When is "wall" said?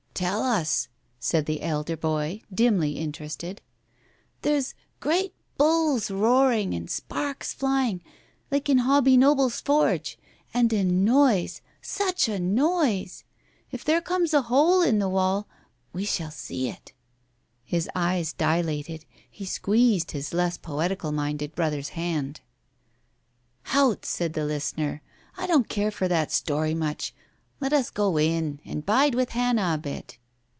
15.09-15.47